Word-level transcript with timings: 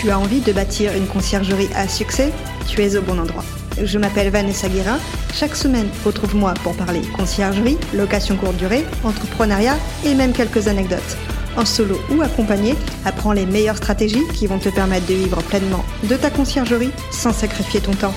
Tu 0.00 0.08
as 0.08 0.18
envie 0.18 0.40
de 0.40 0.50
bâtir 0.50 0.96
une 0.96 1.06
conciergerie 1.06 1.68
à 1.74 1.86
succès 1.86 2.32
Tu 2.66 2.80
es 2.80 2.96
au 2.96 3.02
bon 3.02 3.18
endroit. 3.18 3.44
Je 3.82 3.98
m'appelle 3.98 4.30
Vanessa 4.30 4.66
Guérin. 4.66 4.98
Chaque 5.34 5.54
semaine, 5.54 5.90
retrouve-moi 6.06 6.54
pour 6.62 6.74
parler 6.74 7.02
conciergerie, 7.18 7.76
location 7.92 8.38
courte 8.38 8.56
durée, 8.56 8.86
entrepreneuriat 9.04 9.76
et 10.06 10.14
même 10.14 10.32
quelques 10.32 10.68
anecdotes. 10.68 11.18
En 11.54 11.66
solo 11.66 12.00
ou 12.10 12.22
accompagné, 12.22 12.76
apprends 13.04 13.34
les 13.34 13.44
meilleures 13.44 13.76
stratégies 13.76 14.26
qui 14.32 14.46
vont 14.46 14.58
te 14.58 14.70
permettre 14.70 15.04
de 15.04 15.12
vivre 15.12 15.42
pleinement 15.42 15.84
de 16.04 16.16
ta 16.16 16.30
conciergerie 16.30 16.92
sans 17.10 17.34
sacrifier 17.34 17.82
ton 17.82 17.92
temps. 17.92 18.14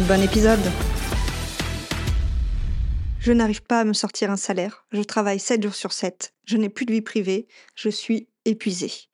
Bon 0.00 0.20
épisode 0.20 0.58
Je 3.20 3.30
n'arrive 3.30 3.62
pas 3.62 3.78
à 3.78 3.84
me 3.84 3.92
sortir 3.92 4.32
un 4.32 4.36
salaire. 4.36 4.84
Je 4.90 5.02
travaille 5.02 5.38
7 5.38 5.62
jours 5.62 5.76
sur 5.76 5.92
7. 5.92 6.32
Je 6.44 6.56
n'ai 6.56 6.70
plus 6.70 6.86
de 6.86 6.92
vie 6.92 7.02
privée. 7.02 7.46
Je 7.76 7.88
suis 7.88 8.26
épuisée. 8.46 9.09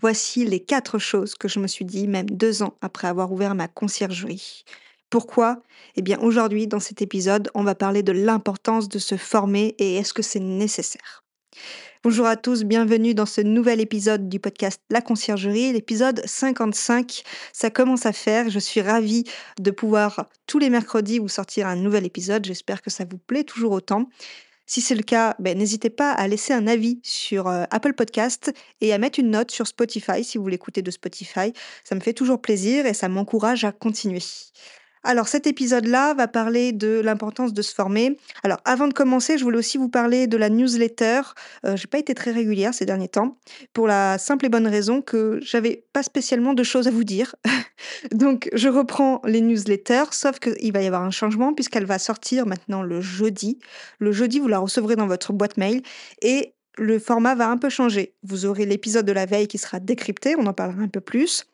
Voici 0.00 0.46
les 0.46 0.60
quatre 0.60 0.98
choses 0.98 1.34
que 1.34 1.46
je 1.46 1.60
me 1.60 1.66
suis 1.66 1.84
dit 1.84 2.08
même 2.08 2.30
deux 2.30 2.62
ans 2.62 2.74
après 2.80 3.06
avoir 3.06 3.32
ouvert 3.32 3.54
ma 3.54 3.68
conciergerie. 3.68 4.64
Pourquoi? 5.10 5.60
Eh 5.96 6.00
bien 6.00 6.18
aujourd'hui, 6.20 6.66
dans 6.66 6.80
cet 6.80 7.02
épisode, 7.02 7.50
on 7.54 7.64
va 7.64 7.74
parler 7.74 8.02
de 8.02 8.12
l'importance 8.12 8.88
de 8.88 8.98
se 8.98 9.18
former 9.18 9.74
et 9.78 9.96
est-ce 9.96 10.14
que 10.14 10.22
c'est 10.22 10.40
nécessaire? 10.40 11.22
Bonjour 12.02 12.24
à 12.24 12.36
tous, 12.36 12.64
bienvenue 12.64 13.12
dans 13.12 13.26
ce 13.26 13.42
nouvel 13.42 13.78
épisode 13.78 14.30
du 14.30 14.40
podcast 14.40 14.80
La 14.88 15.02
Conciergerie, 15.02 15.74
l'épisode 15.74 16.22
55. 16.24 17.22
Ça 17.52 17.68
commence 17.68 18.06
à 18.06 18.14
faire, 18.14 18.48
je 18.48 18.58
suis 18.58 18.80
ravie 18.80 19.24
de 19.58 19.70
pouvoir 19.70 20.30
tous 20.46 20.58
les 20.58 20.70
mercredis 20.70 21.18
vous 21.18 21.28
sortir 21.28 21.66
un 21.66 21.76
nouvel 21.76 22.06
épisode, 22.06 22.46
j'espère 22.46 22.80
que 22.80 22.88
ça 22.88 23.04
vous 23.04 23.18
plaît 23.18 23.44
toujours 23.44 23.72
autant. 23.72 24.08
Si 24.70 24.80
c'est 24.80 24.94
le 24.94 25.02
cas, 25.02 25.34
ben, 25.40 25.58
n'hésitez 25.58 25.90
pas 25.90 26.12
à 26.12 26.28
laisser 26.28 26.52
un 26.52 26.68
avis 26.68 27.00
sur 27.02 27.48
euh, 27.48 27.64
Apple 27.72 27.92
Podcast 27.92 28.52
et 28.80 28.92
à 28.92 28.98
mettre 28.98 29.18
une 29.18 29.30
note 29.30 29.50
sur 29.50 29.66
Spotify 29.66 30.22
si 30.22 30.38
vous 30.38 30.46
l'écoutez 30.46 30.80
de 30.80 30.92
Spotify. 30.92 31.52
Ça 31.82 31.96
me 31.96 32.00
fait 32.00 32.12
toujours 32.12 32.40
plaisir 32.40 32.86
et 32.86 32.94
ça 32.94 33.08
m'encourage 33.08 33.64
à 33.64 33.72
continuer. 33.72 34.22
Alors 35.02 35.28
cet 35.28 35.46
épisode-là 35.46 36.14
va 36.14 36.28
parler 36.28 36.72
de 36.72 37.00
l'importance 37.00 37.52
de 37.52 37.62
se 37.62 37.74
former. 37.74 38.18
Alors 38.42 38.58
avant 38.64 38.86
de 38.86 38.92
commencer, 38.92 39.38
je 39.38 39.44
voulais 39.44 39.58
aussi 39.58 39.78
vous 39.78 39.88
parler 39.88 40.26
de 40.26 40.36
la 40.36 40.50
newsletter. 40.50 41.22
Euh, 41.64 41.76
j'ai 41.76 41.86
pas 41.86 41.98
été 41.98 42.14
très 42.14 42.32
régulière 42.32 42.74
ces 42.74 42.84
derniers 42.84 43.08
temps 43.08 43.38
pour 43.72 43.86
la 43.86 44.18
simple 44.18 44.46
et 44.46 44.48
bonne 44.48 44.66
raison 44.66 45.00
que 45.00 45.38
j'avais 45.42 45.84
pas 45.92 46.02
spécialement 46.02 46.52
de 46.52 46.62
choses 46.62 46.86
à 46.86 46.90
vous 46.90 47.04
dire. 47.04 47.34
Donc 48.12 48.50
je 48.52 48.68
reprends 48.68 49.22
les 49.24 49.40
newsletters, 49.40 50.12
sauf 50.12 50.38
qu'il 50.38 50.72
va 50.72 50.82
y 50.82 50.86
avoir 50.86 51.02
un 51.02 51.10
changement 51.10 51.54
puisqu'elle 51.54 51.86
va 51.86 51.98
sortir 51.98 52.46
maintenant 52.46 52.82
le 52.82 53.00
jeudi. 53.00 53.58
Le 53.98 54.12
jeudi, 54.12 54.38
vous 54.38 54.48
la 54.48 54.58
recevrez 54.58 54.96
dans 54.96 55.06
votre 55.06 55.32
boîte 55.32 55.56
mail 55.56 55.82
et 56.20 56.54
le 56.80 56.98
format 56.98 57.34
va 57.34 57.50
un 57.50 57.58
peu 57.58 57.68
changer. 57.68 58.14
Vous 58.22 58.46
aurez 58.46 58.64
l'épisode 58.64 59.04
de 59.04 59.12
la 59.12 59.26
veille 59.26 59.46
qui 59.46 59.58
sera 59.58 59.80
décrypté, 59.80 60.34
on 60.38 60.46
en 60.46 60.54
parlera 60.54 60.80
un 60.80 60.88
peu 60.88 61.02
plus. 61.02 61.44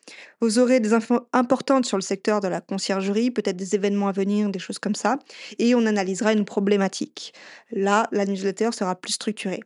Vous 0.40 0.60
aurez 0.60 0.78
des 0.78 0.92
infos 0.92 1.18
importantes 1.32 1.84
sur 1.84 1.96
le 1.96 2.02
secteur 2.02 2.40
de 2.40 2.46
la 2.46 2.60
conciergerie, 2.60 3.32
peut-être 3.32 3.56
des 3.56 3.74
événements 3.74 4.06
à 4.06 4.12
venir, 4.12 4.48
des 4.50 4.60
choses 4.60 4.78
comme 4.78 4.94
ça. 4.94 5.18
Et 5.58 5.74
on 5.74 5.84
analysera 5.84 6.32
une 6.32 6.44
problématique. 6.44 7.34
Là, 7.72 8.08
la 8.12 8.24
newsletter 8.24 8.70
sera 8.70 8.94
plus 8.94 9.14
structurée. 9.14 9.64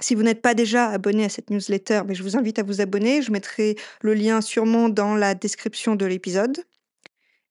Si 0.00 0.16
vous 0.16 0.24
n'êtes 0.24 0.42
pas 0.42 0.54
déjà 0.54 0.88
abonné 0.88 1.24
à 1.24 1.28
cette 1.28 1.50
newsletter, 1.50 2.00
mais 2.04 2.16
je 2.16 2.24
vous 2.24 2.36
invite 2.36 2.58
à 2.58 2.64
vous 2.64 2.80
abonner. 2.80 3.22
Je 3.22 3.30
mettrai 3.30 3.76
le 4.00 4.12
lien 4.12 4.40
sûrement 4.40 4.88
dans 4.88 5.14
la 5.14 5.36
description 5.36 5.94
de 5.94 6.04
l'épisode. 6.04 6.64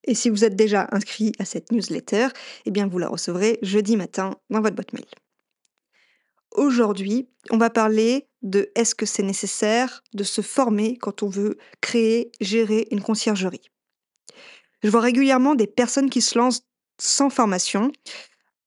Et 0.03 0.13
si 0.13 0.29
vous 0.29 0.43
êtes 0.43 0.57
déjà 0.57 0.89
inscrit 0.91 1.31
à 1.39 1.45
cette 1.45 1.71
newsletter, 1.71 2.27
eh 2.65 2.71
bien 2.71 2.85
vous 2.85 2.97
la 2.97 3.07
recevrez 3.07 3.59
jeudi 3.61 3.95
matin 3.95 4.35
dans 4.49 4.59
votre 4.59 4.75
boîte 4.75 4.91
mail. 4.91 5.05
Aujourd'hui, 6.53 7.27
on 7.49 7.57
va 7.57 7.69
parler 7.69 8.27
de 8.43 8.71
est-ce 8.75 8.93
que 8.93 9.05
c'est 9.05 9.23
nécessaire 9.23 10.03
de 10.13 10.23
se 10.23 10.41
former 10.41 10.97
quand 10.97 11.23
on 11.23 11.27
veut 11.27 11.57
créer, 11.81 12.31
gérer 12.39 12.87
une 12.91 13.01
conciergerie. 13.01 13.71
Je 14.83 14.89
vois 14.89 15.01
régulièrement 15.01 15.55
des 15.55 15.67
personnes 15.67 16.09
qui 16.09 16.21
se 16.21 16.37
lancent 16.37 16.63
sans 16.99 17.29
formation. 17.29 17.91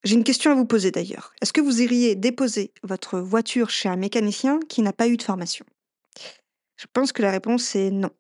J'ai 0.03 0.15
une 0.15 0.25
question 0.25 0.51
à 0.51 0.55
vous 0.55 0.67
poser 0.67 0.91
d'ailleurs. 0.91 1.33
Est-ce 1.41 1.53
que 1.53 1.61
vous 1.61 1.81
iriez 1.81 2.17
déposer 2.17 2.73
votre 2.83 3.19
voiture 3.19 3.71
chez 3.71 3.89
un 3.89 3.97
mécanicien 3.97 4.59
qui 4.69 4.83
n'a 4.83 4.93
pas 4.93 5.09
eu 5.09 5.17
de 5.17 5.23
formation? 5.23 5.65
Je 6.77 6.87
pense 6.93 7.13
que 7.13 7.23
la 7.23 7.31
réponse 7.31 7.77
est 7.77 7.91
non. 7.91 8.11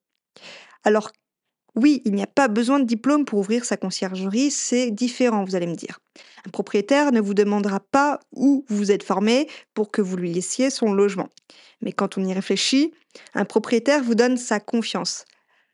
Alors 0.84 1.10
oui, 1.76 2.00
il 2.06 2.14
n'y 2.14 2.22
a 2.22 2.26
pas 2.26 2.48
besoin 2.48 2.80
de 2.80 2.84
diplôme 2.84 3.26
pour 3.26 3.38
ouvrir 3.38 3.66
sa 3.66 3.76
conciergerie, 3.76 4.50
c'est 4.50 4.90
différent, 4.90 5.44
vous 5.44 5.54
allez 5.56 5.66
me 5.66 5.74
dire. 5.74 5.98
Un 6.46 6.50
propriétaire 6.50 7.12
ne 7.12 7.20
vous 7.20 7.34
demandera 7.34 7.80
pas 7.80 8.18
où 8.32 8.64
vous 8.68 8.90
êtes 8.90 9.02
formé 9.02 9.46
pour 9.74 9.90
que 9.90 10.00
vous 10.00 10.16
lui 10.16 10.32
laissiez 10.32 10.70
son 10.70 10.94
logement. 10.94 11.28
Mais 11.82 11.92
quand 11.92 12.16
on 12.16 12.24
y 12.24 12.32
réfléchit, 12.32 12.94
un 13.34 13.44
propriétaire 13.44 14.02
vous 14.02 14.14
donne 14.14 14.38
sa 14.38 14.58
confiance, 14.58 15.26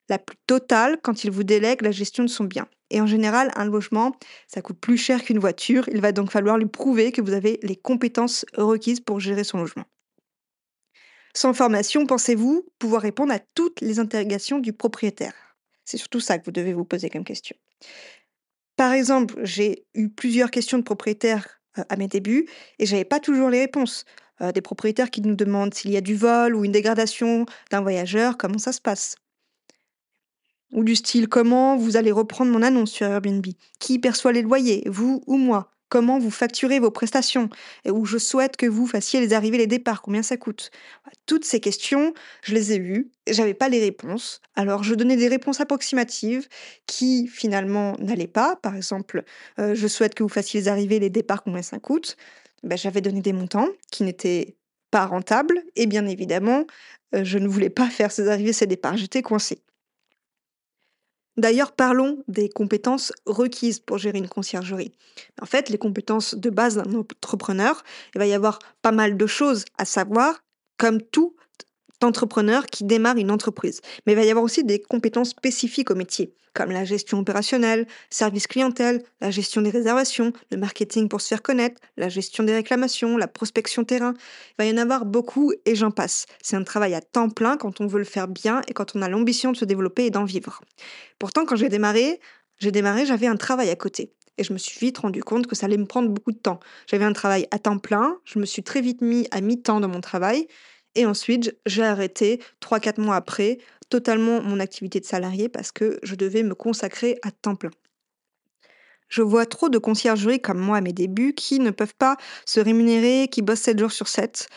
la 0.09 0.19
plus 0.19 0.37
totale 0.49 0.99
quand 1.03 1.23
il 1.23 1.31
vous 1.31 1.45
délègue 1.45 1.83
la 1.83 1.93
gestion 1.93 2.25
de 2.25 2.29
son 2.29 2.45
bien. 2.45 2.67
Et 2.91 3.01
en 3.01 3.07
général, 3.07 3.53
un 3.55 3.65
logement, 3.65 4.13
ça 4.49 4.61
coûte 4.61 4.79
plus 4.81 4.99
cher 4.99 5.23
qu'une 5.23 5.39
voiture, 5.39 5.89
il 5.89 6.01
va 6.01 6.11
donc 6.11 6.31
falloir 6.33 6.59
lui 6.59 6.67
prouver 6.67 7.13
que 7.13 7.23
vous 7.23 7.33
avez 7.33 7.61
les 7.63 7.77
compétences 7.77 8.45
requises 8.57 9.01
pour 9.01 9.21
gérer 9.21 9.45
son 9.45 9.59
logement. 9.59 9.85
Sans 11.35 11.55
formation, 11.55 12.07
pensez-vous 12.07 12.67
pouvoir 12.79 13.03
répondre 13.03 13.33
à 13.33 13.39
toutes 13.39 13.81
les 13.81 14.01
interrogations 14.01 14.59
du 14.59 14.73
propriétaire? 14.73 15.52
C'est 15.85 15.99
surtout 15.99 16.21
ça 16.21 16.39
que 16.39 16.45
vous 16.45 16.53
devez 16.53 16.73
vous 16.75 16.85
poser 16.85 17.11
comme 17.11 17.25
question. 17.25 17.57
Par 18.77 18.93
exemple, 18.93 19.37
j'ai 19.45 19.87
eu 19.95 20.09
plusieurs 20.09 20.51
questions 20.51 20.79
de 20.79 20.83
propriétaires 20.83 21.61
à 21.89 21.97
mes 21.97 22.09
débuts 22.09 22.49
et 22.79 22.87
j'avais 22.87 23.05
pas 23.05 23.21
toujours 23.21 23.51
les 23.51 23.61
réponses. 23.61 24.05
des 24.55 24.61
propriétaires 24.63 25.11
qui 25.11 25.21
nous 25.23 25.37
demandent 25.37 25.73
s'il 25.75 25.93
y 25.93 25.97
a 25.97 26.01
du 26.01 26.17
vol 26.17 26.57
ou 26.57 26.65
une 26.65 26.73
dégradation 26.73 27.47
d'un 27.71 27.81
voyageur, 27.81 28.37
comment 28.39 28.59
ça 28.59 28.73
se 28.73 28.81
passe? 28.81 29.17
Ou 30.73 30.85
du 30.85 30.97
style 30.97 31.29
comment 31.29 31.77
vous 31.77 31.97
allez 31.97 32.13
reprendre 32.13 32.51
mon 32.51 32.63
annonce 32.63 32.91
sur 32.91 33.07
Airbnb? 33.07 33.47
Qui 33.79 33.99
perçoit 33.99 34.33
les 34.33 34.43
loyers, 34.43 34.83
vous 34.87 35.23
ou 35.27 35.37
moi? 35.37 35.72
Comment 35.93 36.19
vous 36.19 36.31
facturez 36.31 36.79
vos 36.79 36.91
prestations, 36.91 37.51
et 37.85 37.91
où 37.91 38.07
je 38.07 38.17
souhaite 38.17 38.57
que 38.57 38.65
vous 38.65 38.87
fassiez 38.87 39.21
les 39.21 39.35
arrivées, 39.35 39.59
les 39.59 39.67
départs, 39.67 40.01
combien 40.01 40.23
ça 40.23 40.39
coûte. 40.39 40.71
Toutes 41.27 41.45
ces 41.45 41.61
questions, 41.61 42.15
je 42.43 42.55
les 42.55 42.73
ai 42.73 42.79
eues, 42.79 43.11
j'avais 43.29 43.53
pas 43.53 43.69
les 43.69 43.79
réponses. 43.79 44.41
Alors 44.55 44.85
je 44.85 44.95
donnais 44.95 45.17
des 45.17 45.29
réponses 45.29 45.61
approximatives 45.61 46.49
qui 46.87 47.27
finalement 47.27 47.95
n'allaient 47.99 48.27
pas. 48.27 48.57
Par 48.57 48.75
exemple, 48.75 49.23
euh, 49.59 49.75
je 49.75 49.87
souhaite 49.87 50.15
que 50.15 50.23
vous 50.23 50.31
fassiez 50.31 50.61
les 50.61 50.69
arrivées, 50.69 50.99
les 50.99 51.11
départs, 51.11 51.43
combien 51.43 51.61
ça 51.61 51.79
coûte. 51.79 52.17
Ben, 52.63 52.79
j'avais 52.79 53.03
donné 53.03 53.21
des 53.21 53.35
montants 53.35 53.69
qui 53.91 54.03
n'étaient 54.03 54.57
pas 54.91 55.05
rentables, 55.05 55.63
et 55.77 55.85
bien 55.87 56.07
évidemment, 56.07 56.65
euh, 57.15 57.23
je 57.23 57.37
ne 57.37 57.49
voulais 57.49 57.69
pas 57.69 57.91
faire 57.91 58.13
ces 58.13 58.29
arrivées, 58.29 58.55
ces 58.55 58.67
départs. 58.67 58.97
J'étais 58.97 59.21
coincée. 59.21 59.63
D'ailleurs, 61.37 61.73
parlons 61.73 62.23
des 62.29 62.49
compétences 62.49 63.13
requises 63.27 63.81
pour 63.81 63.99
gérer 63.99 64.19
une 64.19 64.29
conciergerie. 64.29 64.93
En 65.41 65.47
fait, 65.47 65.71
les 65.71 65.79
compétences 65.79 66.35
de 66.35 66.51
base 66.51 66.77
d'un 66.77 66.95
entrepreneur, 66.95 67.83
il 68.15 68.19
va 68.19 68.27
y 68.27 68.35
avoir 68.35 68.59
pas 68.83 68.93
mal 68.93 69.17
de 69.17 69.27
choses 69.27 69.65
à 69.79 69.85
savoir, 69.85 70.45
comme 70.77 71.01
tout 71.01 71.35
entrepreneur 72.05 72.67
qui 72.67 72.85
démarre 72.85 73.17
une 73.17 73.31
entreprise. 73.31 73.81
Mais 74.07 74.13
il 74.13 74.17
va 74.17 74.25
y 74.25 74.31
avoir 74.31 74.45
aussi 74.45 74.65
des 74.65 74.81
compétences 74.81 75.31
spécifiques 75.31 75.91
au 75.91 75.95
métier, 75.95 76.35
comme 76.55 76.71
la 76.71 76.85
gestion 76.85 77.19
opérationnelle, 77.19 77.87
service 78.11 78.47
clientèle, 78.47 79.03
la 79.21 79.31
gestion 79.31 79.63
des 79.63 79.71
réservations, 79.71 80.33
le 80.51 80.57
marketing 80.57 81.09
pour 81.09 81.21
se 81.21 81.29
faire 81.29 81.43
connaître, 81.43 81.81
la 81.97 82.09
gestion 82.09 82.45
des 82.45 82.55
réclamations, 82.55 83.17
la 83.17 83.29
prospection 83.29 83.85
terrain. 83.85 84.15
Il 84.51 84.55
va 84.59 84.65
y 84.67 84.73
en 84.73 84.79
avoir 84.79 85.05
beaucoup 85.05 85.53
et 85.65 85.75
j'en 85.75 85.91
passe. 85.91 86.27
C'est 86.43 86.57
un 86.57 86.65
travail 86.65 86.95
à 86.95 87.01
temps 87.01 87.31
plein 87.31 87.57
quand 87.57 87.81
on 87.81 87.87
veut 87.87 87.99
le 87.99 88.05
faire 88.05 88.29
bien 88.29 88.61
et 88.69 88.73
quand 88.73 88.95
on 88.97 89.03
a 89.03 89.09
l'ambition 89.09 89.53
de 89.53 89.57
se 89.57 89.65
développer 89.65 90.07
et 90.07 90.11
d'en 90.11 90.25
vivre. 90.25 90.61
Pourtant, 91.19 91.45
quand 91.45 91.57
j'ai 91.57 91.69
démarré, 91.69 92.21
j'ai 92.59 92.71
démarré, 92.71 93.07
j'avais 93.07 93.27
un 93.27 93.37
travail 93.37 93.71
à 93.71 93.77
côté. 93.77 94.13
Et 94.39 94.45
je 94.45 94.53
me 94.53 94.59
suis 94.59 94.79
vite 94.79 94.99
rendu 94.99 95.23
compte 95.23 95.47
que 95.47 95.55
ça 95.55 95.67
allait 95.67 95.77
me 95.77 95.85
prendre 95.85 96.09
beaucoup 96.09 96.33
de 96.33 96.39
temps. 96.39 96.59
J'avais 96.87 97.05
un 97.05 97.13
travail 97.13 97.47
à 97.51 97.59
temps 97.59 97.79
plein, 97.79 98.17
je 98.25 98.39
me 98.39 98.47
suis 98.47 98.63
très 98.63 98.81
vite 98.81 99.03
mis 99.03 99.29
à 99.31 99.41
mi-temps 99.41 99.81
dans 99.81 99.89
mon 99.89 100.01
travail, 100.01 100.47
et 100.95 101.07
ensuite, 101.07 101.57
j'ai 101.67 101.83
arrêté 101.83 102.41
3-4 102.61 103.01
mois 103.01 103.17
après 103.17 103.59
totalement 103.89 104.43
mon 104.43 104.61
activité 104.61 105.01
de 105.01 105.05
salarié 105.05 105.49
parce 105.49 105.73
que 105.73 105.99
je 106.03 106.15
devais 106.15 106.43
me 106.43 106.55
consacrer 106.55 107.19
à 107.23 107.31
temps 107.31 107.57
plein. 107.57 107.71
Je 109.09 109.21
vois 109.21 109.45
trop 109.45 109.69
de 109.69 109.77
conciergeries 109.77 110.41
comme 110.41 110.59
moi 110.59 110.79
à 110.79 110.81
mes 110.81 110.95
débuts 110.95 111.35
qui 111.35 111.61
ne 111.61 111.71
peuvent 111.71 111.95
pas 111.95 112.17
se 112.47 112.61
rémunérer, 112.61 113.29
qui 113.31 113.43
bossent 113.43 113.61
7 113.61 113.79
jours 113.79 113.93
sur 113.93 114.09
7. 114.09 114.49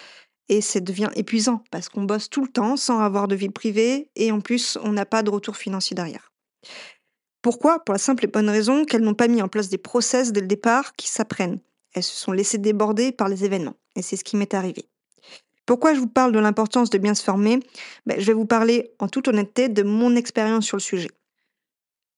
et 0.47 0.61
ça 0.61 0.79
devient 0.79 1.09
épuisant 1.15 1.63
parce 1.71 1.89
qu'on 1.89 2.03
bosse 2.03 2.29
tout 2.29 2.43
le 2.43 2.51
temps 2.51 2.77
sans 2.77 2.99
avoir 2.99 3.27
de 3.27 3.35
vie 3.35 3.49
privée 3.49 4.09
et 4.15 4.31
en 4.31 4.41
plus, 4.41 4.77
on 4.83 4.93
n'a 4.93 5.05
pas 5.05 5.23
de 5.23 5.29
retour 5.29 5.57
financier 5.57 5.95
derrière. 5.95 6.31
Pourquoi? 7.41 7.83
Pour 7.83 7.93
la 7.93 7.99
simple 7.99 8.25
et 8.25 8.27
bonne 8.27 8.49
raison 8.49 8.85
qu'elles 8.85 9.03
n'ont 9.03 9.13
pas 9.13 9.27
mis 9.27 9.41
en 9.41 9.47
place 9.47 9.69
des 9.69 9.77
process 9.77 10.31
dès 10.31 10.41
le 10.41 10.47
départ 10.47 10.95
qui 10.95 11.09
s'apprennent. 11.09 11.59
Elles 11.93 12.03
se 12.03 12.15
sont 12.15 12.31
laissées 12.31 12.57
déborder 12.57 13.11
par 13.11 13.27
les 13.27 13.43
événements 13.43 13.75
et 13.95 14.01
c'est 14.01 14.15
ce 14.15 14.23
qui 14.23 14.37
m'est 14.37 14.53
arrivé. 14.53 14.87
Pourquoi 15.65 15.93
je 15.93 15.99
vous 15.99 16.07
parle 16.07 16.31
de 16.31 16.39
l'importance 16.39 16.89
de 16.89 16.97
bien 16.97 17.13
se 17.15 17.23
former? 17.23 17.59
Ben, 18.05 18.19
Je 18.19 18.25
vais 18.25 18.33
vous 18.33 18.45
parler 18.45 18.91
en 18.99 19.07
toute 19.07 19.27
honnêteté 19.27 19.69
de 19.69 19.83
mon 19.83 20.15
expérience 20.15 20.65
sur 20.65 20.77
le 20.77 20.81
sujet. 20.81 21.09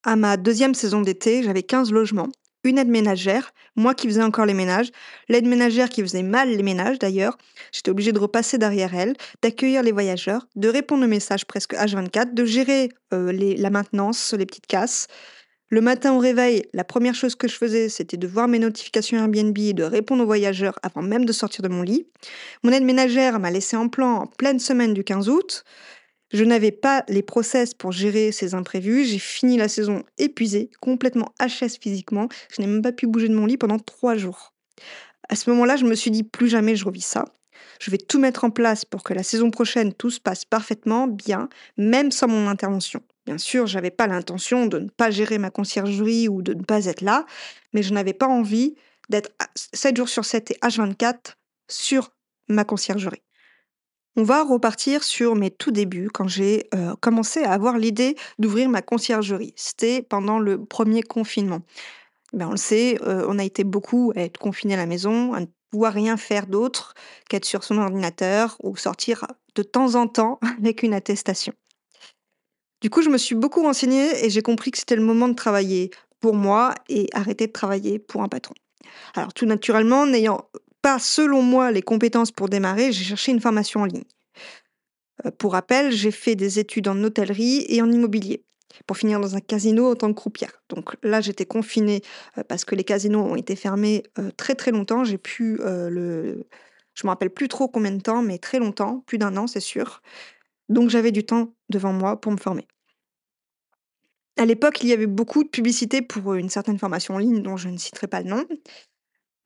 À 0.04 0.16
ma 0.16 0.38
deuxième 0.38 0.74
saison 0.74 1.02
d'été, 1.02 1.44
j'avais 1.44 1.64
15 1.64 1.92
logements, 1.92 2.30
une 2.64 2.78
aide 2.78 2.90
ménagère, 2.90 3.52
moi 3.76 3.94
qui 3.94 4.08
faisais 4.08 4.24
encore 4.24 4.46
les 4.46 4.54
ménages, 4.54 4.92
l'aide 5.30 5.46
ménagère 5.46 5.90
qui 5.90 6.02
faisait 6.02 6.24
mal 6.24 6.50
les 6.50 6.64
ménages 6.64 7.00
d'ailleurs, 7.00 7.38
j'étais 7.72 7.92
obligée 7.92 8.12
de 8.12 8.20
repasser 8.20 8.58
derrière 8.58 8.94
elle, 8.94 9.16
d'accueillir 9.42 9.84
les 9.84 9.92
voyageurs, 9.92 10.48
de 10.56 10.70
répondre 10.70 11.06
aux 11.06 11.10
messages 11.10 11.46
presque 11.46 11.74
H24, 11.74 12.34
de 12.34 12.46
gérer 12.46 12.90
euh, 13.14 13.32
la 13.32 13.70
maintenance, 13.70 14.34
les 14.34 14.46
petites 14.46 14.68
casses. 14.68 15.08
Le 15.70 15.82
matin 15.82 16.14
au 16.14 16.20
réveil, 16.20 16.64
la 16.74 16.86
première 16.86 17.14
chose 17.14 17.36
que 17.36 17.50
je 17.50 17.56
faisais, 17.56 17.90
c'était 17.90 18.16
de 18.16 18.26
voir 18.26 18.48
mes 18.48 18.58
notifications 18.58 19.18
Airbnb 19.18 19.58
et 19.58 19.74
de 19.74 19.84
répondre 19.84 20.24
aux 20.24 20.26
voyageurs 20.26 20.80
avant 20.82 21.02
même 21.02 21.26
de 21.26 21.34
sortir 21.34 21.62
de 21.62 21.68
mon 21.68 21.82
lit. 21.82 22.08
Mon 22.64 22.72
aide 22.72 22.86
ménagère 22.86 23.38
m'a 23.42 23.52
laissé 23.52 23.76
en 23.76 23.90
plan 23.90 24.14
en 24.14 24.28
pleine 24.28 24.60
semaine 24.60 24.94
du 24.94 25.04
15 25.04 25.28
août. 25.28 25.66
Je 26.32 26.46
n'avais 26.46 26.72
pas 26.72 27.04
les 27.10 27.22
process 27.22 27.74
pour 27.74 27.92
gérer 27.92 28.32
ces 28.32 28.54
imprévus. 28.56 29.04
J'ai 29.04 29.20
fini 29.20 29.58
la 29.58 29.68
saison 29.68 30.04
épuisée, 30.18 30.72
complètement 30.80 31.34
HS 31.42 31.80
physiquement. 31.82 32.30
Je 32.50 32.62
n'ai 32.62 32.68
même 32.68 32.82
pas 32.82 32.94
pu 32.94 33.06
bouger 33.06 33.28
de 33.28 33.36
mon 33.36 33.46
lit 33.46 33.58
pendant 33.58 33.80
trois 33.80 34.16
jours. 34.16 34.54
À 35.28 35.36
ce 35.36 35.50
moment-là, 35.50 35.76
je 35.76 35.84
me 35.84 35.96
suis 35.96 36.12
dit 36.12 36.24
plus 36.24 36.48
jamais 36.48 36.78
je 36.78 36.86
revis 36.86 37.02
ça. 37.02 37.26
Je 37.82 37.92
vais 37.92 37.98
tout 37.98 38.20
mettre 38.20 38.46
en 38.46 38.52
place 38.52 38.86
pour 38.86 39.04
que 39.04 39.14
la 39.14 39.24
saison 39.24 39.52
prochaine 39.52 39.94
tout 39.94 40.12
se 40.12 40.22
passe 40.22 40.46
parfaitement, 40.46 41.08
bien, 41.08 41.50
même 41.76 42.12
sans 42.12 42.30
mon 42.30 42.48
intervention. 42.48 43.02
Bien 43.28 43.38
sûr, 43.38 43.68
j'avais 43.68 43.92
pas 43.92 44.08
l'intention 44.08 44.68
de 44.68 44.80
ne 44.80 44.90
pas 44.90 45.12
gérer 45.12 45.38
ma 45.38 45.50
conciergerie 45.50 46.30
ou 46.30 46.42
de 46.42 46.54
ne 46.54 46.64
pas 46.64 46.86
être 46.86 47.02
là, 47.02 47.26
mais 47.74 47.84
je 47.84 47.94
n'avais 47.94 48.14
pas 48.14 48.26
envie 48.26 48.76
d'être 49.10 49.32
7 49.74 49.98
jours 49.98 50.08
sur 50.08 50.24
7 50.24 50.52
et 50.52 50.58
H24 50.64 51.34
sur 51.68 52.12
ma 52.48 52.64
conciergerie. 52.64 53.22
On 54.16 54.24
va 54.24 54.46
repartir 54.46 55.04
sur 55.04 55.36
mes 55.36 55.52
tout 55.52 55.72
débuts 55.72 56.10
quand 56.10 56.30
j'ai 56.30 56.70
euh, 56.74 56.96
commencé 57.02 57.44
à 57.44 57.52
avoir 57.52 57.78
l'idée 57.78 58.16
d'ouvrir 58.40 58.70
ma 58.70 58.82
conciergerie. 58.82 59.54
C'était 59.58 60.02
pendant 60.02 60.40
le 60.40 60.64
premier 60.64 61.04
confinement. 61.04 61.60
Ben, 62.32 62.48
on 62.48 62.52
le 62.52 62.58
sait, 62.58 62.98
euh, 63.04 63.26
on 63.28 63.40
a 63.40 63.44
été 63.44 63.66
beaucoup 63.66 64.14
à 64.16 64.22
être 64.22 64.38
confinés 64.38 64.76
à 64.76 64.78
la 64.78 64.86
maison, 64.86 65.34
à 65.34 65.42
ne 65.42 65.48
pouvoir 65.70 65.92
rien 65.92 66.16
faire 66.16 66.48
d'autre 66.48 66.94
qu'être 67.30 67.44
sur 67.46 67.66
son 67.66 67.78
ordinateur 67.78 68.56
ou 68.64 68.78
sortir 68.78 69.28
de 69.56 69.64
temps 69.64 69.96
en 69.96 70.08
temps 70.08 70.40
avec 70.60 70.82
une 70.82 70.94
attestation. 70.94 71.54
Du 72.82 72.90
coup, 72.90 73.02
je 73.02 73.10
me 73.10 73.18
suis 73.18 73.36
beaucoup 73.36 73.64
renseignée 73.64 74.26
et 74.26 74.30
j'ai 74.30 74.42
compris 74.42 74.72
que 74.72 74.78
c'était 74.78 74.96
le 74.96 75.02
moment 75.02 75.28
de 75.28 75.34
travailler 75.34 75.90
pour 76.20 76.36
moi 76.36 76.76
et 76.90 77.08
arrêter 77.14 77.48
de 77.48 77.52
travailler 77.52 78.00
pour 78.00 78.22
un 78.22 78.28
patron. 78.28 78.54
Alors 79.16 79.34
tout 79.34 79.46
naturellement, 79.46 80.06
n'ayant 80.06 80.50
pas, 80.82 81.00
selon 81.00 81.42
moi, 81.42 81.72
les 81.72 81.82
compétences 81.82 82.32
pour 82.32 82.50
démarrer, 82.50 82.92
j'ai 82.92 83.04
cherché 83.04 83.32
une 83.32 83.42
formation 83.42 83.82
en 83.82 83.86
ligne. 83.86 84.04
Euh, 85.26 85.32
pour 85.32 85.54
rappel, 85.54 85.92
j'ai 85.92 86.12
fait 86.12 86.36
des 86.36 86.60
études 86.60 86.88
en 86.88 87.04
hôtellerie 87.04 87.66
et 87.68 87.82
en 87.82 87.92
immobilier 87.92 88.44
pour 88.86 88.98
finir 88.98 89.20
dans 89.20 89.36
un 89.36 89.40
casino 89.40 89.92
en 89.92 89.96
tant 89.96 90.10
que 90.10 90.14
croupière. 90.14 90.62
Donc 90.70 90.96
là, 91.02 91.20
j'étais 91.20 91.46
confinée 91.46 92.02
euh, 92.38 92.44
parce 92.48 92.64
que 92.64 92.76
les 92.76 92.84
casinos 92.84 93.22
ont 93.22 93.36
été 93.36 93.56
fermés 93.56 94.04
euh, 94.20 94.30
très 94.38 94.56
très 94.56 94.72
longtemps. 94.72 95.04
J'ai 95.04 95.18
pu 95.18 95.58
le... 95.60 96.48
Je 96.94 97.06
me 97.06 97.12
rappelle 97.12 97.30
plus 97.30 97.48
trop 97.48 97.68
combien 97.68 97.92
de 97.92 98.02
temps, 98.02 98.24
mais 98.24 98.40
très 98.40 98.58
longtemps, 98.58 99.04
plus 99.06 99.20
d'un 99.20 99.38
an, 99.38 99.46
c'est 99.46 99.60
sûr. 99.60 100.02
Donc 100.70 100.90
j'avais 100.90 101.12
du 101.12 101.26
temps 101.26 101.54
devant 101.70 101.94
moi 101.94 102.20
pour 102.20 102.32
me 102.32 102.38
former. 102.38 102.68
À 104.38 104.46
l'époque, 104.46 104.84
il 104.84 104.90
y 104.90 104.94
avait 104.94 105.08
beaucoup 105.08 105.44
de 105.44 105.50
publicité 105.50 106.02
pour 106.02 106.36
une 106.36 106.50
certaine 106.50 106.78
formation 106.78 107.16
en 107.16 107.18
ligne 107.18 107.42
dont 107.42 107.58
je 107.58 107.70
ne 107.70 107.78
citerai 107.78 108.08
pas 108.08 108.22
le 108.22 108.30
nom. 108.30 108.46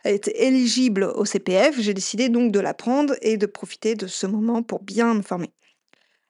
Elle 0.03 0.15
était 0.15 0.47
éligible 0.47 1.03
au 1.03 1.25
CPF, 1.25 1.79
j'ai 1.79 1.93
décidé 1.93 2.27
donc 2.27 2.51
de 2.51 2.59
la 2.59 2.73
prendre 2.73 3.15
et 3.21 3.37
de 3.37 3.45
profiter 3.45 3.95
de 3.95 4.07
ce 4.07 4.27
moment 4.27 4.63
pour 4.63 4.81
bien 4.81 5.13
me 5.13 5.21
former. 5.21 5.53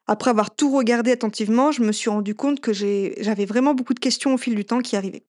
Après 0.07 0.29
avoir 0.29 0.53
tout 0.55 0.75
regardé 0.75 1.11
attentivement, 1.11 1.71
je 1.71 1.81
me 1.81 1.91
suis 1.91 2.09
rendu 2.09 2.35
compte 2.35 2.59
que 2.59 2.73
j'avais 2.73 3.45
vraiment 3.45 3.73
beaucoup 3.73 3.93
de 3.93 3.99
questions 3.99 4.33
au 4.33 4.37
fil 4.37 4.55
du 4.55 4.65
temps 4.65 4.81
qui 4.81 4.95
arrivaient. 4.95 5.23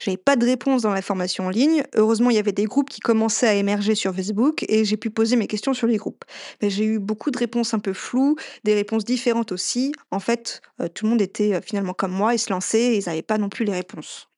J'avais 0.00 0.16
pas 0.16 0.36
de 0.36 0.44
réponse 0.44 0.82
dans 0.82 0.92
la 0.92 1.02
formation 1.02 1.46
en 1.46 1.50
ligne. 1.50 1.82
Heureusement, 1.94 2.30
il 2.30 2.36
y 2.36 2.38
avait 2.38 2.52
des 2.52 2.64
groupes 2.64 2.90
qui 2.90 3.00
commençaient 3.00 3.48
à 3.48 3.54
émerger 3.54 3.94
sur 3.94 4.14
Facebook 4.14 4.64
et 4.68 4.84
j'ai 4.84 4.96
pu 4.96 5.10
poser 5.10 5.36
mes 5.36 5.46
questions 5.46 5.74
sur 5.74 5.86
les 5.86 5.96
groupes. 5.96 6.24
Mais 6.62 6.70
j'ai 6.70 6.84
eu 6.84 6.98
beaucoup 6.98 7.30
de 7.30 7.38
réponses 7.38 7.74
un 7.74 7.78
peu 7.78 7.92
floues, 7.92 8.36
des 8.64 8.74
réponses 8.74 9.04
différentes 9.04 9.52
aussi. 9.52 9.92
En 10.10 10.20
fait, 10.20 10.60
euh, 10.80 10.88
tout 10.88 11.04
le 11.04 11.10
monde 11.10 11.22
était 11.22 11.54
euh, 11.54 11.60
finalement 11.60 11.94
comme 11.94 12.12
moi, 12.12 12.34
ils 12.34 12.38
se 12.38 12.50
lançaient 12.50 12.94
et 12.94 12.98
ils 12.98 13.04
n'avaient 13.06 13.22
pas 13.22 13.38
non 13.38 13.48
plus 13.48 13.64
les 13.64 13.72
réponses. 13.72 14.28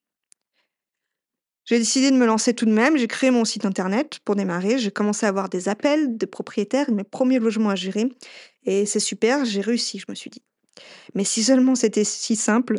J'ai 1.67 1.78
décidé 1.78 2.12
de 2.12 2.17
me 2.17 2.26
lancer 2.26 2.55
tout 2.55 2.64
de 2.64 2.70
même. 2.70 2.96
J'ai 2.96 3.08
créé 3.08 3.32
mon 3.32 3.44
site 3.44 3.64
internet 3.64 4.20
pour 4.25 4.37
démarrer. 4.37 4.78
J'ai 4.78 4.93
commencé 4.93 5.26
à 5.26 5.28
avoir 5.28 5.49
des 5.49 5.69
appels 5.69 6.17
de 6.17 6.26
propriétaires, 6.26 6.90
mes 6.93 7.02
premiers 7.02 7.40
logements 7.40 7.70
à 7.70 7.75
gérer. 7.75 8.08
Et 8.64 8.87
c'est 8.87 9.00
super, 9.00 9.44
j'ai 9.44 9.61
réussi, 9.61 9.99
je 9.99 10.05
me 10.08 10.14
suis 10.14 10.31
dit. 10.31 10.43
Mais 11.14 11.25
si 11.25 11.43
seulement 11.43 11.75
c'était 11.75 12.05
si 12.05 12.37
simple, 12.37 12.78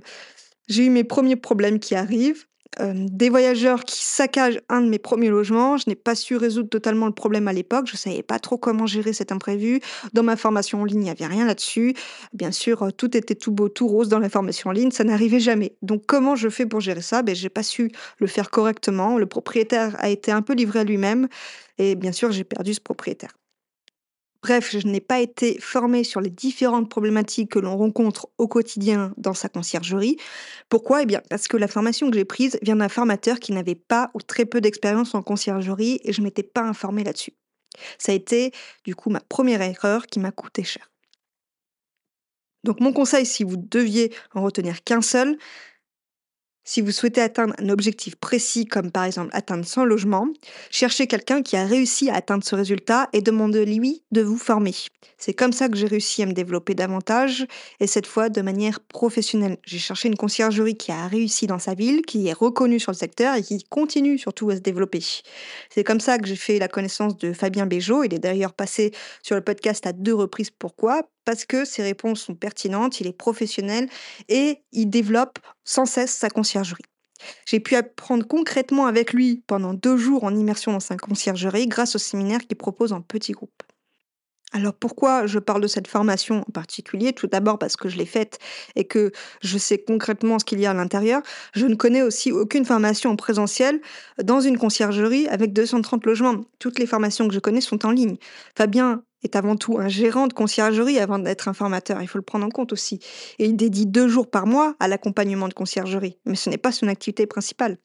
j'ai 0.67 0.85
eu 0.85 0.89
mes 0.89 1.03
premiers 1.03 1.35
problèmes 1.35 1.79
qui 1.79 1.95
arrivent 1.95 2.45
des 2.93 3.29
voyageurs 3.29 3.83
qui 3.83 4.03
saccagent 4.03 4.59
un 4.69 4.81
de 4.81 4.89
mes 4.89 4.99
premiers 4.99 5.29
logements. 5.29 5.77
Je 5.77 5.85
n'ai 5.87 5.95
pas 5.95 6.15
su 6.15 6.35
résoudre 6.35 6.69
totalement 6.69 7.07
le 7.07 7.11
problème 7.13 7.47
à 7.47 7.53
l'époque. 7.53 7.87
Je 7.87 7.93
ne 7.93 7.97
savais 7.97 8.23
pas 8.23 8.39
trop 8.39 8.57
comment 8.57 8.85
gérer 8.85 9.13
cet 9.13 9.31
imprévu. 9.31 9.81
Dans 10.13 10.23
ma 10.23 10.35
formation 10.35 10.81
en 10.81 10.85
ligne, 10.85 11.01
il 11.01 11.03
n'y 11.05 11.09
avait 11.09 11.25
rien 11.25 11.45
là-dessus. 11.45 11.95
Bien 12.33 12.51
sûr, 12.51 12.91
tout 12.95 13.15
était 13.17 13.35
tout 13.35 13.51
beau, 13.51 13.69
tout 13.69 13.87
rose 13.87 14.09
dans 14.09 14.19
la 14.19 14.29
formation 14.29 14.69
en 14.69 14.73
ligne. 14.73 14.91
Ça 14.91 15.03
n'arrivait 15.03 15.39
jamais. 15.39 15.75
Donc, 15.81 16.03
comment 16.05 16.35
je 16.35 16.49
fais 16.49 16.65
pour 16.65 16.79
gérer 16.79 17.01
ça? 17.01 17.21
Ben, 17.23 17.35
Je 17.35 17.43
n'ai 17.43 17.49
pas 17.49 17.63
su 17.63 17.91
le 18.19 18.27
faire 18.27 18.49
correctement. 18.49 19.17
Le 19.17 19.25
propriétaire 19.25 19.95
a 19.99 20.09
été 20.09 20.31
un 20.31 20.41
peu 20.41 20.53
livré 20.53 20.79
à 20.79 20.83
lui-même. 20.83 21.27
Et 21.77 21.95
bien 21.95 22.11
sûr, 22.11 22.31
j'ai 22.31 22.43
perdu 22.43 22.73
ce 22.73 22.81
propriétaire. 22.81 23.31
Bref, 24.47 24.71
je 24.71 24.88
n'ai 24.88 25.01
pas 25.01 25.19
été 25.19 25.59
formée 25.59 26.05
sur 26.05 26.21
les 26.21 26.29
différentes 26.29 26.89
problématiques 26.89 27.51
que 27.51 27.59
l'on 27.59 27.75
rencontre 27.75 28.29
au 28.38 28.47
quotidien 28.47 29.13
dans 29.17 29.33
sa 29.33 29.49
conciergerie. 29.49 30.15
Pourquoi? 30.69 31.03
Eh 31.03 31.05
bien, 31.05 31.21
parce 31.29 31.49
que 31.49 31.57
la 31.57 31.67
formation 31.67 32.09
que 32.09 32.15
j'ai 32.15 32.23
prise 32.23 32.57
vient 32.61 32.77
d'un 32.77 32.88
formateur 32.88 33.41
qui 33.41 33.51
n'avait 33.51 33.75
pas 33.75 34.09
ou 34.13 34.21
très 34.21 34.45
peu 34.45 34.61
d'expérience 34.61 35.13
en 35.15 35.21
conciergerie 35.21 35.99
et 36.05 36.13
je 36.13 36.21
m'étais 36.21 36.44
pas 36.44 36.61
informée 36.61 37.03
là-dessus. 37.03 37.33
Ça 37.97 38.13
a 38.13 38.15
été, 38.15 38.53
du 38.85 38.95
coup, 38.95 39.09
ma 39.09 39.19
première 39.19 39.61
erreur 39.61 40.07
qui 40.07 40.21
m'a 40.21 40.31
coûté 40.31 40.63
cher. 40.63 40.89
Donc, 42.63 42.79
mon 42.79 42.94
conseil, 42.94 43.25
si 43.25 43.44
vous 43.44 43.57
deviez 43.57 44.13
en 44.33 44.44
retenir 44.44 44.81
qu'un 44.81 45.01
seul, 45.01 45.37
si 46.68 46.81
vous 46.81 46.92
souhaitez 46.92 47.21
atteindre 47.21 47.54
un 47.59 47.69
objectif 47.69 48.18
précis, 48.18 48.66
comme 48.66 48.92
par 48.92 49.06
exemple 49.06 49.30
atteindre 49.31 49.66
son 49.66 49.86
logement, 49.86 50.28
cherchez 50.69 51.07
quelqu'un 51.07 51.42
qui 51.42 51.56
a 51.56 51.66
réussi 51.66 52.09
à 52.09 52.16
atteindre 52.16 52.44
ce 52.44 52.56
résultat 52.56 53.07
et 53.14 53.21
demandez-lui 53.21 54.04
de 54.12 54.21
vous 54.21 54.38
former. 54.38 54.74
C'est 55.18 55.33
comme 55.33 55.54
ça 55.54 55.69
que 55.69 55.78
j'ai 55.78 55.88
réussi 55.88 56.24
à 56.24 56.26
me 56.26 56.33
développer 56.33 56.76
davantage 56.76 57.47
et 57.80 57.88
cette 57.88 58.06
fois 58.06 58.28
de 58.28 58.42
manière 58.42 58.81
professionnelle. 58.81 59.57
J'ai 59.66 59.80
cherché 59.80 60.09
une 60.09 60.18
conciergerie 60.18 60.76
qui 60.76 60.92
a 60.92 61.07
réussi 61.07 61.47
dans 61.47 61.57
sa 61.57 61.74
ville, 61.74 62.02
qui 62.02 62.28
est 62.28 62.33
reconnue 62.33 62.81
sur 62.81 62.92
le 62.92 62.97
secteur 62.97 63.36
et 63.36 63.44
qui 63.44 63.64
continue 63.64 64.18
surtout 64.18 64.50
à 64.50 64.57
se 64.57 64.62
développer. 64.62 65.02
C'est 65.69 65.86
comme 65.86 66.02
ça 66.02 66.18
que 66.18 66.28
j'ai 66.28 66.36
fait 66.36 66.59
la 66.59 66.68
connaissance 66.68 67.18
de 67.18 67.31
Fabien 67.31 67.66
Béjot. 67.66 68.04
Il 68.04 68.14
est 68.14 68.19
d'ailleurs 68.19 68.54
passé 68.54 68.92
sur 69.24 69.36
le 69.36 69.42
podcast 69.42 69.88
à 69.88 69.94
deux 69.94 70.14
reprises. 70.14 70.52
Pourquoi? 70.52 71.04
Parce 71.27 71.45
que 71.45 71.65
ses 71.65 71.83
réponses 71.83 72.21
sont 72.21 72.35
pertinentes, 72.35 73.01
il 73.01 73.07
est 73.07 73.11
professionnel 73.11 73.89
et 74.29 74.61
il 74.71 74.89
développe 74.89 75.39
sans 75.65 75.85
cesse 75.85 76.13
sa 76.13 76.29
conciergerie. 76.29 76.85
J'ai 77.45 77.59
pu 77.59 77.75
apprendre 77.75 78.25
concrètement 78.25 78.85
avec 78.85 79.11
lui 79.11 79.43
pendant 79.45 79.73
deux 79.73 79.97
jours 79.97 80.23
en 80.23 80.33
immersion 80.33 80.71
dans 80.71 80.79
sa 80.79 80.95
conciergerie 80.95 81.67
grâce 81.67 81.97
au 81.97 81.99
séminaire 81.99 82.39
qu'il 82.47 82.55
propose 82.55 82.93
en 82.93 83.01
petits 83.01 83.33
groupes. 83.33 83.61
Alors 84.53 84.73
pourquoi 84.73 85.27
je 85.27 85.39
parle 85.39 85.61
de 85.61 85.67
cette 85.67 85.89
formation 85.89 86.45
en 86.47 86.51
particulier? 86.53 87.11
Tout 87.11 87.27
d'abord 87.27 87.59
parce 87.59 87.75
que 87.75 87.89
je 87.89 87.97
l'ai 87.97 88.05
faite 88.05 88.39
et 88.77 88.85
que 88.87 89.11
je 89.41 89.57
sais 89.57 89.79
concrètement 89.79 90.39
ce 90.39 90.45
qu'il 90.45 90.61
y 90.61 90.65
a 90.65 90.71
à 90.71 90.73
l'intérieur. 90.73 91.21
Je 91.53 91.65
ne 91.65 91.75
connais 91.75 92.03
aussi 92.03 92.31
aucune 92.31 92.63
formation 92.63 93.09
en 93.09 93.17
présentiel 93.17 93.81
dans 94.23 94.39
une 94.39 94.57
conciergerie 94.57 95.27
avec 95.27 95.51
230 95.51 96.05
logements. 96.05 96.45
Toutes 96.59 96.79
les 96.79 96.85
formations 96.85 97.27
que 97.27 97.33
je 97.33 97.39
connais 97.39 97.59
sont 97.59 97.85
en 97.85 97.91
ligne. 97.91 98.15
Fabien 98.55 99.03
est 99.24 99.36
avant 99.36 99.56
tout 99.56 99.78
un 99.80 99.88
gérant 99.88 100.28
de 100.28 100.33
conciergerie 100.33 101.00
avant 101.00 101.19
d'être 101.19 101.47
un 101.47 101.54
formateur. 101.54 102.02
Il 102.02 102.07
faut 102.07 102.18
le 102.18 102.24
prendre 102.24 102.45
en 102.45 102.50
compte 102.50 102.74
aussi. 102.74 103.00
Et 103.40 103.45
il 103.45 103.56
dédie 103.56 103.86
deux 103.86 104.07
jours 104.07 104.30
par 104.30 104.47
mois 104.47 104.76
à 104.80 104.88
l'accompagnement 104.88 105.47
de 105.47 105.54
conciergerie. 105.54 106.18
Mais 106.26 106.36
ce 106.36 106.50
n'est 106.50 106.57
pas 106.57 106.71
son 106.71 106.88
activité 106.88 107.26
principale. 107.26 107.78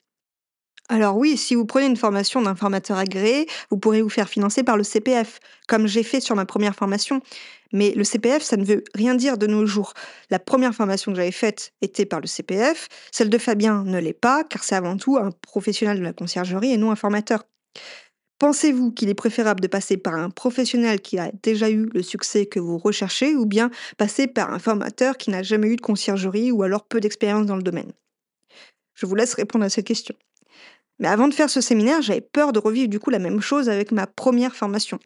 Alors 0.89 1.17
oui, 1.17 1.37
si 1.37 1.55
vous 1.55 1.65
prenez 1.65 1.87
une 1.87 1.97
formation 1.97 2.43
d'un 2.43 2.55
formateur 2.55 2.99
agréé, 2.99 3.47
vous 3.71 3.79
pourrez 3.79 4.03
vous 4.03 4.09
faire 4.09 4.29
financer 4.29 4.63
par 4.63 4.77
le 4.77 4.83
CPF, 4.83 5.39
comme 5.69 5.87
j'ai 5.87 6.03
fait 6.03 6.21
sur 6.21 6.37
ma 6.37 6.45
première 6.45 6.75
formation. 6.75 7.21
Mais 7.73 7.93
le 7.93 8.05
CPF, 8.05 8.43
ça 8.43 8.57
ne 8.57 8.65
veut 8.65 8.85
rien 8.95 9.15
dire 9.15 9.39
de 9.39 9.47
nos 9.47 9.65
jours. 9.65 9.95
La 10.29 10.39
première 10.39 10.75
formation 10.75 11.13
que 11.13 11.17
j'avais 11.17 11.33
faite 11.33 11.73
était 11.81 12.05
par 12.05 12.21
le 12.21 12.27
CPF, 12.27 12.89
celle 13.11 13.31
de 13.31 13.39
Fabien 13.39 13.85
ne 13.85 13.99
l'est 13.99 14.13
pas, 14.13 14.45
car 14.45 14.63
c'est 14.65 14.75
avant 14.75 14.97
tout 14.97 15.17
un 15.17 15.31
professionnel 15.31 15.99
de 15.99 16.05
la 16.05 16.13
conciergerie 16.13 16.73
et 16.73 16.77
non 16.77 16.91
un 16.91 16.97
formateur. 16.97 17.45
Pensez-vous 18.39 18.91
qu'il 18.91 19.09
est 19.09 19.15
préférable 19.15 19.61
de 19.61 19.69
passer 19.69 19.97
par 19.97 20.15
un 20.15 20.29
professionnel 20.29 21.01
qui 21.01 21.19
a 21.19 21.31
déjà 21.43 21.71
eu 21.71 21.89
le 21.95 22.03
succès 22.03 22.47
que 22.47 22.59
vous 22.59 22.77
recherchez 22.77 23.37
ou 23.37 23.47
bien 23.47 23.71
passer 23.99 24.27
par 24.27 24.53
un 24.53 24.59
formateur 24.59 25.17
qui 25.17 25.31
n'a 25.31 25.43
jamais 25.43 25.69
eu 25.69 25.77
de 25.77 25.81
conciergerie 25.81 26.51
ou 26.51 26.63
alors 26.63 26.85
peu 26.87 27.01
d'expérience 27.01 27.47
dans 27.47 27.57
le 27.57 27.63
domaine? 27.63 27.93
Je 28.95 29.07
vous 29.07 29.15
laisse 29.15 29.35
répondre 29.35 29.65
à 29.65 29.69
cette 29.69 29.87
question. 29.87 30.15
Mais 30.99 31.09
avant 31.09 31.29
de 31.29 31.35
faire 31.35 31.51
ce 31.51 31.61
séminaire, 31.61 32.03
j'avais 32.03 32.21
peur 32.21 32.53
de 32.53 32.59
revivre 32.59 32.89
du 32.89 33.01
coup 33.01 33.11
la 33.11 33.19
même 33.19 33.41
chose 33.41 33.69
avec 33.69 33.93
ma 33.93 34.07
première 34.07 34.55
formation. 34.55 34.99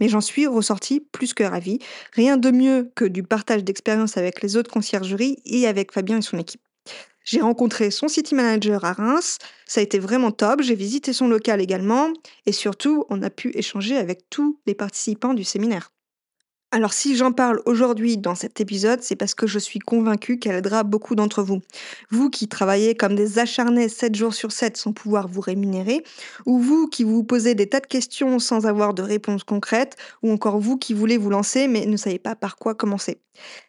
Mais 0.00 0.08
j'en 0.08 0.20
suis 0.20 0.46
ressortie 0.46 1.00
plus 1.00 1.34
que 1.34 1.44
ravie. 1.44 1.78
Rien 2.12 2.36
de 2.36 2.50
mieux 2.50 2.90
que 2.96 3.04
du 3.04 3.22
partage 3.22 3.64
d'expérience 3.64 4.16
avec 4.16 4.42
les 4.42 4.56
autres 4.56 4.70
conciergeries 4.70 5.38
et 5.44 5.66
avec 5.66 5.92
Fabien 5.92 6.18
et 6.18 6.22
son 6.22 6.38
équipe. 6.38 6.65
J'ai 7.26 7.40
rencontré 7.40 7.90
son 7.90 8.08
city 8.08 8.34
manager 8.36 8.84
à 8.84 8.92
Reims, 8.92 9.38
ça 9.66 9.80
a 9.80 9.82
été 9.82 9.98
vraiment 9.98 10.30
top, 10.30 10.62
j'ai 10.62 10.76
visité 10.76 11.12
son 11.12 11.28
local 11.28 11.60
également, 11.60 12.12
et 12.46 12.52
surtout, 12.52 13.04
on 13.10 13.20
a 13.22 13.30
pu 13.30 13.50
échanger 13.54 13.96
avec 13.96 14.30
tous 14.30 14.60
les 14.66 14.74
participants 14.76 15.34
du 15.34 15.44
séminaire. 15.44 15.90
Alors 16.72 16.92
si 16.92 17.16
j'en 17.16 17.30
parle 17.32 17.62
aujourd'hui 17.64 18.18
dans 18.18 18.34
cet 18.34 18.60
épisode, 18.60 19.00
c'est 19.00 19.14
parce 19.14 19.34
que 19.34 19.46
je 19.46 19.58
suis 19.58 19.78
convaincue 19.78 20.38
qu'elle 20.38 20.56
aidera 20.56 20.82
beaucoup 20.82 21.14
d'entre 21.14 21.42
vous. 21.42 21.62
Vous 22.10 22.28
qui 22.28 22.48
travaillez 22.48 22.96
comme 22.96 23.14
des 23.14 23.38
acharnés 23.38 23.88
7 23.88 24.14
jours 24.16 24.34
sur 24.34 24.50
7 24.50 24.76
sans 24.76 24.92
pouvoir 24.92 25.28
vous 25.28 25.40
rémunérer, 25.40 26.02
ou 26.44 26.58
vous 26.58 26.88
qui 26.88 27.04
vous 27.04 27.22
posez 27.22 27.54
des 27.54 27.68
tas 27.68 27.80
de 27.80 27.86
questions 27.86 28.40
sans 28.40 28.66
avoir 28.66 28.94
de 28.94 29.02
réponse 29.02 29.44
concrète, 29.44 29.96
ou 30.22 30.32
encore 30.32 30.58
vous 30.58 30.76
qui 30.76 30.92
voulez 30.92 31.16
vous 31.16 31.30
lancer 31.30 31.68
mais 31.68 31.86
ne 31.86 31.96
savez 31.96 32.18
pas 32.18 32.34
par 32.34 32.56
quoi 32.56 32.74
commencer. 32.74 33.20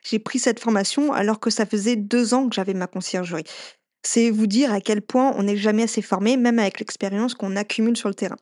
J'ai 0.03 0.19
pris 0.19 0.39
cette 0.39 0.59
formation 0.59 1.13
alors 1.13 1.39
que 1.39 1.51
ça 1.51 1.67
faisait 1.67 1.95
deux 1.95 2.33
ans 2.33 2.49
que 2.49 2.55
j'avais 2.55 2.73
ma 2.73 2.87
conciergerie. 2.87 3.45
C'est 4.01 4.31
vous 4.31 4.47
dire 4.47 4.73
à 4.73 4.81
quel 4.81 5.01
point 5.01 5.33
on 5.37 5.43
n'est 5.43 5.55
jamais 5.57 5.83
assez 5.83 6.01
formé, 6.01 6.35
même 6.35 6.59
avec 6.59 6.79
l'expérience 6.79 7.35
qu'on 7.35 7.55
accumule 7.55 7.95
sur 7.95 8.09
le 8.09 8.15
terrain. 8.15 8.37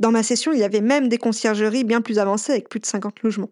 Dans 0.00 0.10
ma 0.10 0.24
session, 0.24 0.52
il 0.52 0.58
y 0.58 0.64
avait 0.64 0.80
même 0.80 1.08
des 1.08 1.18
conciergeries 1.18 1.84
bien 1.84 2.00
plus 2.00 2.18
avancées 2.18 2.52
avec 2.52 2.68
plus 2.68 2.80
de 2.80 2.86
50 2.86 3.22
logements. 3.22 3.50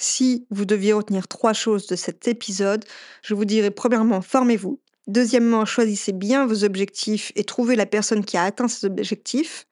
Si 0.00 0.46
vous 0.50 0.64
deviez 0.64 0.92
retenir 0.92 1.26
trois 1.26 1.52
choses 1.52 1.88
de 1.88 1.96
cet 1.96 2.28
épisode, 2.28 2.84
je 3.22 3.34
vous 3.34 3.44
dirais 3.44 3.72
premièrement, 3.72 4.22
formez-vous. 4.22 4.80
Deuxièmement, 5.08 5.64
choisissez 5.64 6.12
bien 6.12 6.46
vos 6.46 6.62
objectifs 6.62 7.32
et 7.34 7.42
trouvez 7.42 7.74
la 7.74 7.84
personne 7.84 8.24
qui 8.24 8.36
a 8.36 8.44
atteint 8.44 8.68
ces 8.68 8.86
objectifs. 8.86 9.66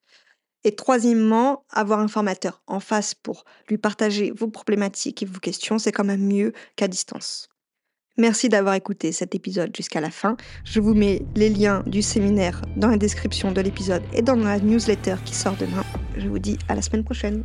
Et 0.64 0.74
troisièmement, 0.74 1.64
avoir 1.70 2.00
un 2.00 2.08
formateur 2.08 2.60
en 2.66 2.80
face 2.80 3.14
pour 3.14 3.44
lui 3.68 3.78
partager 3.78 4.32
vos 4.36 4.48
problématiques 4.48 5.22
et 5.22 5.26
vos 5.26 5.38
questions, 5.38 5.78
c'est 5.78 5.92
quand 5.92 6.04
même 6.04 6.26
mieux 6.26 6.52
qu'à 6.74 6.88
distance. 6.88 7.48
Merci 8.18 8.48
d'avoir 8.48 8.74
écouté 8.74 9.12
cet 9.12 9.36
épisode 9.36 9.76
jusqu'à 9.76 10.00
la 10.00 10.10
fin. 10.10 10.36
Je 10.64 10.80
vous 10.80 10.94
mets 10.94 11.22
les 11.36 11.50
liens 11.50 11.84
du 11.86 12.02
séminaire 12.02 12.62
dans 12.76 12.88
la 12.88 12.96
description 12.96 13.52
de 13.52 13.60
l'épisode 13.60 14.02
et 14.12 14.22
dans 14.22 14.34
la 14.34 14.58
newsletter 14.58 15.16
qui 15.24 15.36
sort 15.36 15.56
demain. 15.56 15.84
Je 16.16 16.26
vous 16.26 16.40
dis 16.40 16.58
à 16.66 16.74
la 16.74 16.82
semaine 16.82 17.04
prochaine. 17.04 17.44